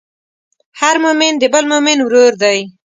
هر 0.79 0.95
مؤمن 1.03 1.33
د 1.37 1.43
بل 1.53 1.63
مؤمن 1.71 1.97
ورور 2.01 2.33
دی. 2.43 2.57